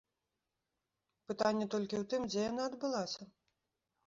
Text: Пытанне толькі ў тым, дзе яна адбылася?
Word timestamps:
Пытанне 1.31 1.65
толькі 1.75 1.95
ў 2.01 2.09
тым, 2.15 2.21
дзе 2.31 2.41
яна 2.51 2.67
адбылася? 2.71 3.23